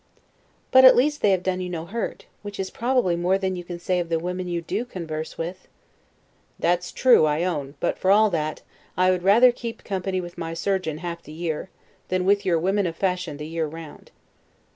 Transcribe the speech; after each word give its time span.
Stanhope. 0.03 0.23
But 0.71 0.85
at 0.85 0.95
least 0.95 1.21
they 1.21 1.29
have 1.29 1.43
done 1.43 1.61
you 1.61 1.69
no 1.69 1.85
hurt; 1.85 2.25
which 2.41 2.59
is, 2.59 2.71
probably, 2.71 3.15
more 3.15 3.37
than 3.37 3.55
you 3.55 3.63
can 3.63 3.77
say 3.77 3.99
of 3.99 4.09
the 4.09 4.17
women 4.17 4.47
you 4.47 4.59
do 4.59 4.83
converse 4.83 5.37
with. 5.37 5.67
Englishman. 5.67 5.71
That's 6.57 6.91
true, 6.91 7.27
I 7.27 7.43
own; 7.43 7.75
but 7.79 7.99
for 7.99 8.09
all 8.09 8.31
that, 8.31 8.63
I 8.97 9.11
would 9.11 9.21
rather 9.21 9.51
keep 9.51 9.83
company 9.83 10.19
with 10.19 10.39
my 10.39 10.55
surgeon 10.55 10.97
half 11.05 11.21
the 11.21 11.31
year, 11.33 11.69
than 12.07 12.25
with 12.25 12.47
your 12.47 12.57
women 12.57 12.87
of 12.87 12.95
fashion 12.95 13.37
the 13.37 13.45
year 13.45 13.67
round. 13.67 14.09